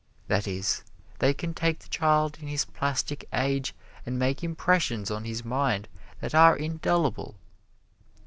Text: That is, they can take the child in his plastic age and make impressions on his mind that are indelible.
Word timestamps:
That 0.29 0.47
is, 0.47 0.83
they 1.19 1.31
can 1.31 1.53
take 1.53 1.77
the 1.77 1.87
child 1.87 2.39
in 2.41 2.47
his 2.47 2.65
plastic 2.65 3.27
age 3.31 3.75
and 4.03 4.17
make 4.17 4.43
impressions 4.43 5.11
on 5.11 5.25
his 5.25 5.45
mind 5.45 5.87
that 6.21 6.33
are 6.33 6.57
indelible. 6.57 7.35